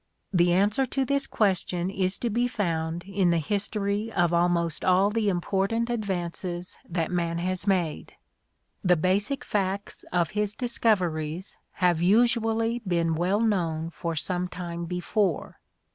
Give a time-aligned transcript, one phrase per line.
[0.33, 5.11] The answer to this question is to be found in the history of almost all
[5.11, 8.13] the important advances that man has made.
[8.83, 15.59] The basic facts of his discoveries have usually been well known for some time before.